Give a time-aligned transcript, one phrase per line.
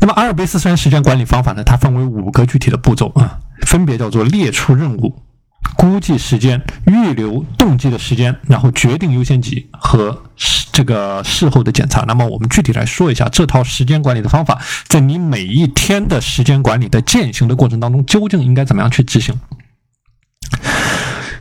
[0.00, 1.62] 那么阿尔卑斯山时间管理方法呢？
[1.62, 5.14] 它分为五个具体的步骤啊，分别叫做列出任务、
[5.76, 10.22] 估计时间、预留动机的时间，然后决定优先级和
[10.72, 12.04] 这个事后的检查。
[12.08, 14.58] 那么我们具体来说一下这套时间管理的方法，
[14.88, 19.34] 在你每一天的时间管理的践行的过程当中，究竟应该怎么样去执行？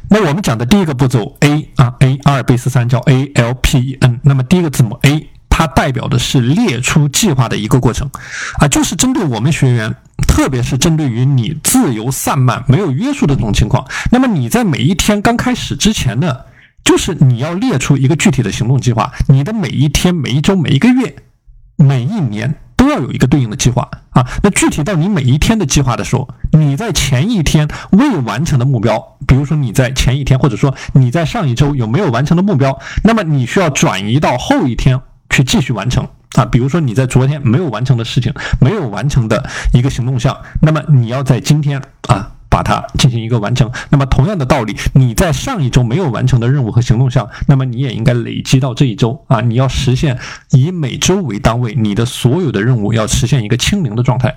[0.10, 5.30] 那我们讲的第一个步骤 A 啊 A 阿尔卑斯山叫 A L P E N，那么第一个字母 A。
[5.60, 8.10] 它代表的是列出计划的一个过程，
[8.62, 9.94] 啊，就是针对我们学员，
[10.26, 16.34] 特别是针对于你自由散漫、没有约束的这种情况，那么你在每一天刚开始之前呢，
[16.86, 21.18] 就是你要列出一个具体的行动计划，你的每一天、每一周、每一个月、
[21.76, 24.26] 每一年都要有一个对应的计划啊。
[24.42, 35.02] 那具体到你每一天的计划的时候，你在前一天未完成的目标，比如说你在前一天，或者说你在上一周有没有完成的目标，那么你需要转移到后一天。
[35.40, 43.72] 去继续完成啊，比如说你在昨天没有完成的事情，没有完成的一个行动项，那么你要在今天啊把它进行一个完成。
[43.90, 50.20] 那么同样的道理，你在上一周没有完成的任务和行动项，那么你也应该累积到这一周啊，你要实现
[50.52, 54.36] 以每周为单位，你的所有的任务要实现一个清零的状态。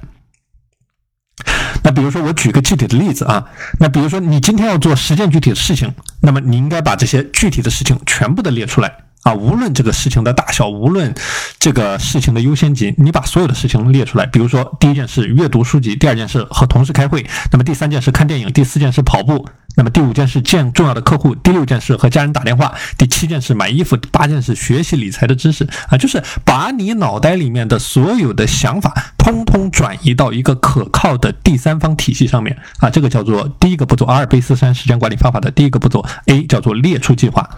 [1.83, 3.49] 那比如说我举个具体的例子啊，
[3.81, 8.99] 那比如说你今天要做十件具体的事情，那么你应该把这些具体的事情全部的列出来。
[9.23, 11.15] 啊，无论这个事情的大小，无论
[11.59, 14.27] 这个事情的优先级，你把所有的事情列出来。
[14.27, 25.69] 比如说，第一件事阅读书籍，第二件事和同事开会，那么第三件事看电影，第四件事跑步，那么第五件事见重要的客户，第六件事和家人打电话，第七件事买衣服，第八件事学习理财的知识。
[25.89, 32.59] 啊，就是把你脑袋里面的所有的想法，通通转移到一个可靠的第三方体系上面。
[32.79, 37.49] 啊，这个叫做第一个步骤，阿尔卑斯山时间管理方法的第一个步骤 A 叫做列出计划。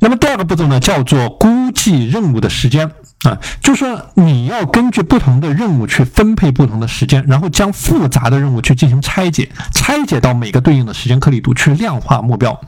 [0.00, 2.90] 那么第二个步骤呢，叫做估计任务的时间
[3.24, 12.58] 啊，就是说你要根据不同的任务去分配不同的时间，然后将复杂的任务去进行拆解，拆解到每个对应的时间颗粒度去量化目标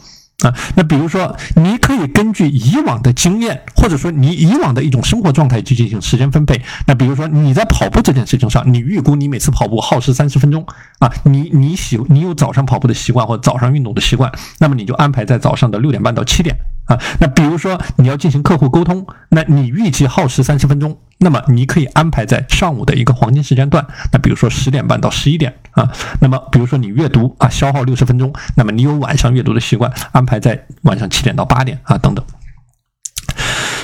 [0.43, 0.53] 啊。
[0.75, 6.61] 那比如说，你可以根据以往的经验，或者说你以往的一种生活状态去进行时间分配。
[6.87, 10.67] 那比如说你在跑步这件事情上，你预估你每次跑步耗时三十分钟
[10.99, 16.55] 啊，你你喜你有早上跑步的习惯或早上运动的习惯，那么你就安排在早上的六点半到七点。
[16.87, 25.91] 啊，那比如说你要进行客户沟通，那你预计耗时三十分钟，那么你可以安排在上午的一个黄金时间段，那比如说十点半到十一点啊。
[26.21, 32.25] 那么比如说你阅读啊，消耗六十分钟，那么你有晚上阅读的习惯，安排在晚上七点到八点啊等等。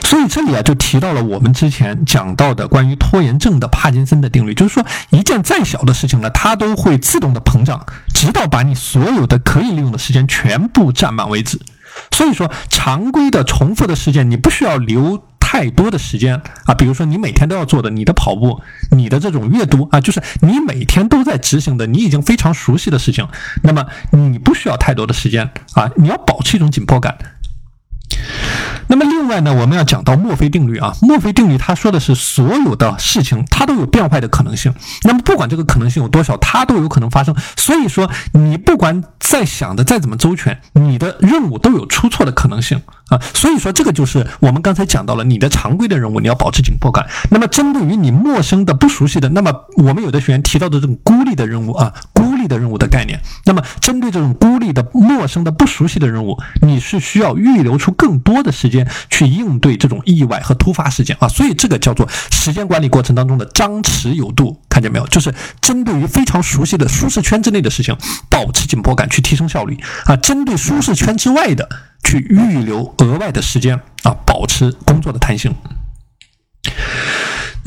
[0.02, 11.60] 所以这里啊就提到了我们之前讲到的关于拖延症的帕金森的定律，就是说一件再小的事情呢，它都会自动的膨胀，直到把你所有的可以利用的时间全部占满为止。
[12.10, 16.74] 所以说，常规的重复的事件，你不需要留太多的时间啊。
[16.74, 18.60] 比如说，你每天都要做的，你的跑步，
[18.90, 23.26] 你的这种阅读啊，就是你每天都在执行的，你已经非常熟悉的事情，
[23.62, 25.90] 那么你不需要太多的时间啊。
[25.96, 27.16] 你要保持一种紧迫感。
[28.88, 30.94] 那么另外呢，我们要讲到墨菲定律啊。
[31.02, 34.74] 墨菲定律它说的是所有的事情它都有变坏的可能性。
[35.04, 37.34] 那么不管这个可能性有多少，它都有可能发生。
[37.56, 43.20] 所以说，你不管再想的再怎么周全，你的任务都有出错的可能性啊。
[43.34, 47.06] 所以说，这个就是我们刚才讲到了，你的常规的任务你要保持紧迫感。
[47.30, 53.20] 那么针对于你陌生的、不熟悉的，那么我们有的学员提到的这种孤立的任务啊，孤的任务的概念。
[53.44, 58.88] 那么针对这种孤立的、陌生的、不熟悉的任务，你是需要预留出更多的时间。
[59.10, 65.06] 去应对这种意外和突发事件啊，所以这个叫做时间管理过程当中的张弛有度，看见没有？
[65.08, 67.96] 就是针对于非常熟悉的舒适圈之内的事情，
[68.30, 69.76] 保持紧迫感去提升效率
[70.06, 71.68] 啊；针对舒适圈之外的，
[72.04, 75.52] 去预留额外的时间啊，保持工作的弹性。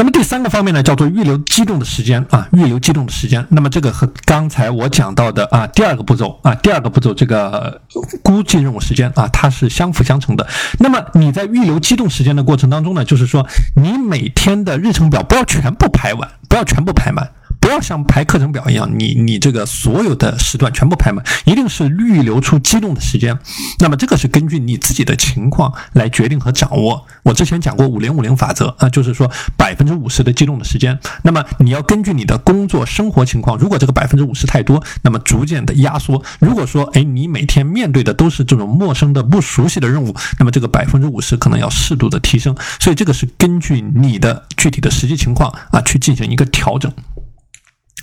[0.02, 3.46] 那么第三个方面呢，叫做预留机动的时间啊，预留机动的时间。
[3.50, 7.80] 那么这个和刚才我讲到的啊第二个步骤啊，第二个步骤这个
[8.24, 10.48] 估计任务时间啊，它是相辅相成的。
[10.80, 13.46] 那么你在预留机动时间的过程当中呢，就是说
[13.76, 17.30] 你每天的日程表不要全部排完，不要全部排满。
[17.62, 23.38] 不要像排课程表一样，你你这个所有的时段全部排满，一定是预留出机动的时间。
[23.80, 27.06] 那么这个是根据你自己的情况来决定和掌握。
[27.24, 31.00] 我之前讲过五零五零法则啊，就是说百分之五十的机动的时间。
[31.22, 36.22] 那么你要根据你的工作生活情况，如果这个百分之五十太多，那么逐渐的压缩。
[36.40, 42.56] 如果说哎你每天面对的都是这种陌生的不熟悉的任务，那么这个百分之五十可能要适度的提升。
[42.80, 46.92] 所以这个是根据你的具体的实际情况啊去进行一个调整。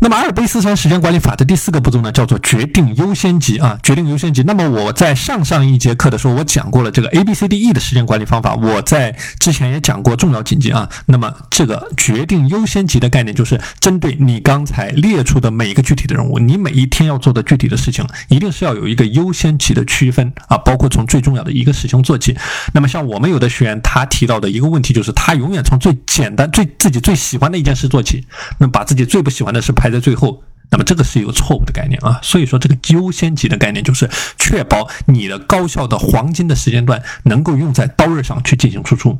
[0.00, 4.42] 那么阿尔卑斯山时间管理法的第四个步骤呢，叫做决定优先级啊，决定优先级。
[4.42, 10.88] 那么我在上上一节课的时候，我讲过了这个 A B C D E 的时间管理方法，我在之前也讲过重要紧急啊。
[11.06, 22.36] 那么这个决定优先级的概念，就是针对你刚才列出的每一个具体的任务，你每一天要做的具体的事情，一定是要有一个优先级的区分啊，包括从最重要的一个事情做起。
[22.72, 28.24] 那么像我们有的学员他提到的一个问题，就是他永远从最简单、最自己最喜欢的一件事做起，
[28.58, 29.87] 那把自己最不喜欢的事排。
[29.88, 32.20] 排在最后，那么这个是一个错误的概念啊。
[32.22, 39.18] 所以说，这个优先级的概念就是确保你的高效的黄金的时间段能够用在刀刃上去进行输出。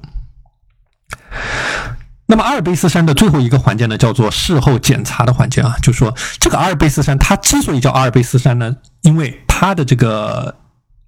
[2.26, 5.76] 那么阿尔卑斯山的最后一个环节呢，叫做事后检查的环节啊。
[5.82, 10.55] 就是说，这个阿尔卑斯山它之所以叫阿尔卑斯山呢，因为它的这个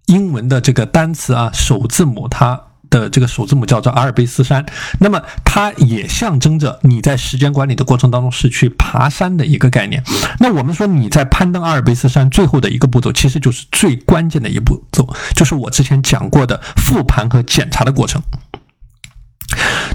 [0.06, 2.68] 英文的这个单词啊首字母它。
[2.90, 4.66] 的这个首字母叫做阿尔卑斯山，
[4.98, 10.02] 那么它也象征着你在时间管理的过程当中是去爬山的一个概念。
[10.40, 18.20] 那我们说你在攀登阿尔卑斯山最后的一个步骤，其实就是最关键的一步骤，就是我之前讲过的复盘和检查的过程。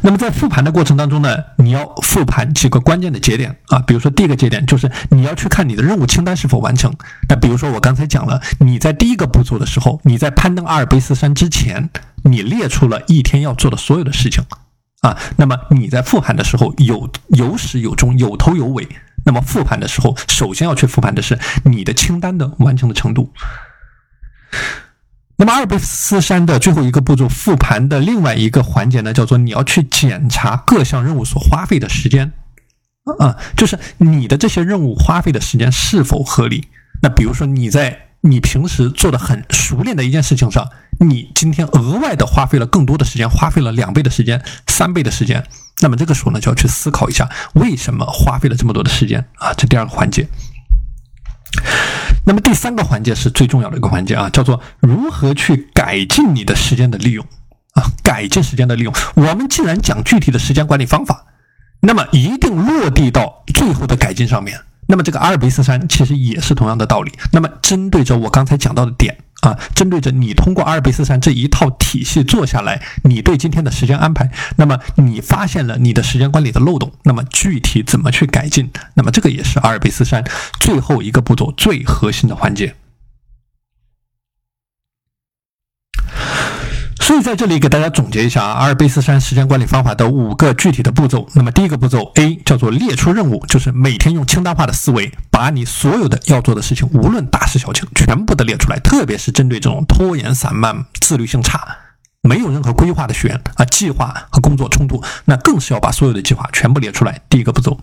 [0.01, 6.93] 那么在复盘的过程当中呢，你要复盘几个关键的节点啊，比如说第一个节点就是你要去看你的任务清单是否完成。
[7.29, 11.89] 那比如说我刚才讲了，你在第一个步骤的时候，你在攀登阿尔卑斯山之前，
[12.29, 14.43] 你列出了一天要做的所有的事情
[15.01, 15.17] 啊。
[15.37, 18.87] 那么你在复盘的时候有有始有终，有头有尾。
[19.25, 23.31] 那么复盘的时候，首先要去复盘的是你的清单的完成的程度。
[25.37, 32.31] 那么阿尔卑斯山的最后一个步骤复盘的另外一个环节呢，叫做你要去检查各项任务所花费的时间，
[33.19, 36.67] 啊，就是你的这些任务花费的时间是否合理。
[37.01, 40.67] 那比如说你在你平时做的很熟练的一件事情上，
[40.99, 45.45] 你今天额外的花费了更多的时间，花费了两倍的时间、三倍的时间，
[45.81, 50.27] 那么这个时候呢，就要去思考一下为什么花费了这么多的时间啊，这第二个环节。
[52.25, 57.23] 那么第三个环节是最重要的一个环节啊，叫做如何去改进你的时间的利用
[57.75, 58.91] 啊，改进时间的利用。
[59.13, 61.25] 我们既然讲具体的时间管理方法，
[61.81, 64.59] 那么一定落地到最后的改进上面。
[64.87, 67.11] 那么这个阿尔卑斯山其实也是同样的道理。
[67.31, 69.17] 那么针对着我刚才讲到的点。
[69.41, 78.71] 啊，针对着你通过阿尔卑斯山这一套体系做下来，你对今天的时间安排，那么你发现了你的时间管理的漏洞，那么具体怎么去改进？
[78.95, 80.23] 那么这个也是阿尔卑斯山
[80.59, 82.73] 最后一个步骤最核心的环节。
[87.05, 91.29] 所以在这里给大家总结一下啊，阿尔卑斯山时间管理方法的五个具体的步骤。
[91.35, 98.79] 那么第一个步骤 A 叫做列出任务，就是每天用清单化的思维，把你所有的要做的事情，无论大事小情，全部的列出来。
[98.79, 101.63] 特别是针对这种拖延散漫、自律性差、
[102.21, 107.21] 没有任何规划的学员啊，计划和工作冲突，那更是要把所有的计划全部列出来。
[107.29, 107.79] 第一个步骤。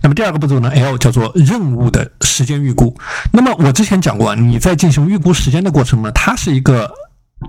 [0.00, 2.96] 那么第二个步骤呢？L 叫做任务的时间预估。
[3.32, 6.90] 那么我之前讲过，你在进行预估时间的过程呢，它是一个。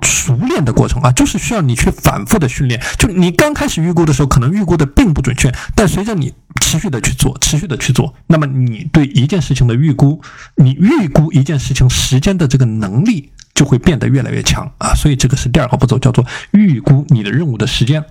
[0.01, 2.81] 熟练的过程啊，就是需要你去反复的训练。
[2.97, 10.21] 就你刚开始预估的时候，可能预估的并不准确，但随着你持续的去做，持续的去做，那么你对一件事情的预估，
[10.55, 14.93] 你预估一件事情时间的这个能力就会变得越来越强啊。
[14.93, 18.03] 所以这个是第二个步骤，叫做预估你的任务的时间。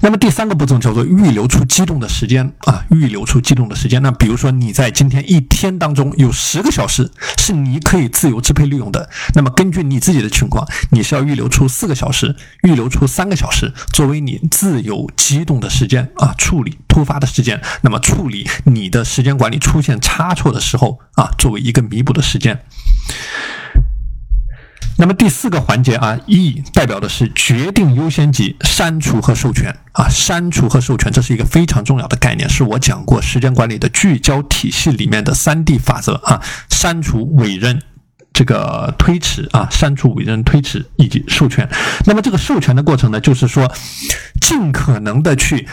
[0.00, 4.02] 那么第三个步骤叫做预留出机动的时间啊，预留出机动的时间。
[4.02, 22.60] 那比如说你在今天一天当中有十个小时是你可以自由支配利用的，那么根据你自己的情况，你是要预留出四个小时，预留出三个小时作为你自由机动的时间啊，处理突发的时间，那么处理你的时间管理出现差错的时候啊，作为一个弥补的时间。
[24.98, 37.82] 那么第四个环节啊，E 代表的是决定优先级、删除和授权啊，删除和授权，这是一个非常重要的概念，是我讲过时间管理的聚焦体系里面的三 D 法则啊，删除、委任、
[38.32, 41.68] 这个推迟啊，删除、委任、推迟以及授权。
[42.06, 43.70] 那么这个授权的过程呢，就是说，
[44.40, 45.68] 尽可能的去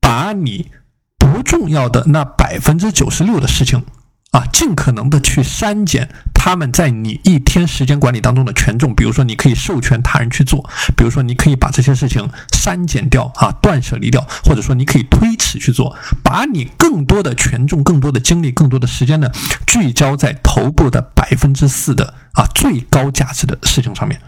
[0.00, 0.70] 把你
[1.18, 3.82] 不重要的那百分之九十六的事情。
[4.32, 6.08] 啊，尽可能的去删减
[6.42, 10.66] 他们在你一天时间管理当中的权重，比如说你可以授权他人去做，
[10.96, 15.94] 比如说你可以把这些事情删减掉啊，断舍离掉，或者说你可以推迟去做，
[16.24, 19.30] 把你更多的权重、更多的精力、更多的时间呢，
[19.66, 24.18] 聚焦在头部的百分之四的啊最高价值的事情上面。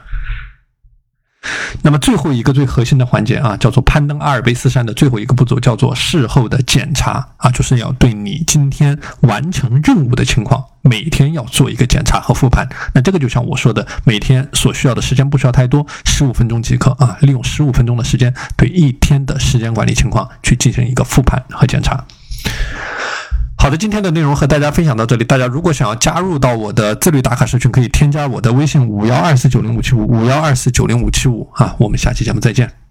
[1.82, 12.68] 那么最后一个最核心的环节啊，叫做攀登阿尔卑斯山的最后一个步骤，叫做事后的检查啊，就是要对你今天完成任务的情况，每天要做一个检查和复盘。
[12.94, 22.04] 那这个就像我说的，每天所需要的时间不需要太多，十五分钟即可啊，利用十五分钟的时间，对一天的时间管理情况去进行一个复盘和检查。
[23.62, 25.22] 好的，今天的内容和大家分享到这里。
[25.22, 31.76] 大家如果想要加入到我的自律打卡社群，可以添加我的微信五幺二四九零五七五五幺二四九零五七五啊。
[31.78, 32.81] 我们下期节目再见。